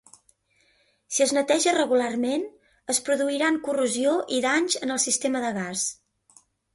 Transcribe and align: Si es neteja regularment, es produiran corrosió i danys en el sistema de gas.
Si 1.17 1.25
es 1.25 1.33
neteja 1.37 1.73
regularment, 1.75 2.45
es 2.93 2.99
produiran 3.09 3.59
corrosió 3.67 4.15
i 4.39 4.39
danys 4.47 4.79
en 4.89 4.95
el 4.97 5.03
sistema 5.05 5.43
de 5.45 5.53
gas. 5.59 5.85